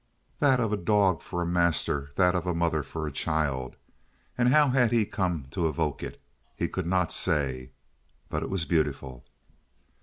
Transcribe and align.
That 0.39 0.59
of 0.59 0.73
a 0.73 0.77
dog 0.77 1.21
for 1.21 1.43
a 1.43 1.45
master; 1.45 2.09
that 2.15 2.33
of 2.33 2.47
a 2.47 2.55
mother 2.55 2.81
for 2.81 3.05
a 3.05 3.11
child. 3.11 3.75
And 4.35 4.49
how 4.49 4.69
had 4.69 4.91
he 4.91 5.05
come 5.05 5.45
to 5.51 5.67
evoke 5.69 6.01
it? 6.01 6.19
He 6.55 6.67
could 6.67 6.87
not 6.87 7.13
say, 7.13 7.69
but 8.27 8.41
it 8.41 8.49
was 8.49 8.65
beautiful. 8.65 9.23